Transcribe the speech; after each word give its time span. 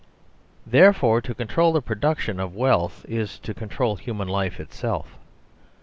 Therefore, 0.65 1.21
to 1.21 1.35
control 1.35 1.73
the 1.73 1.79
production 1.83 2.39
of 2.39 2.55
wealth 2.55 3.05
is 3.07 3.37
to 3.37 3.53
control 3.53 3.97
human 3.97 4.27
life 4.27 4.59
itself. 4.59 5.15